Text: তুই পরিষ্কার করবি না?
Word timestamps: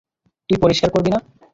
তুই 0.49 0.57
পরিষ্কার 0.63 0.89
করবি 0.91 1.09
না? 1.11 1.19